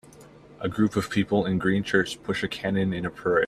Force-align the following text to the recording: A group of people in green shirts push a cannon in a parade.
A 0.59 0.67
group 0.67 0.95
of 0.95 1.11
people 1.11 1.45
in 1.45 1.59
green 1.59 1.83
shirts 1.83 2.15
push 2.15 2.41
a 2.41 2.47
cannon 2.47 2.91
in 2.91 3.05
a 3.05 3.11
parade. 3.11 3.39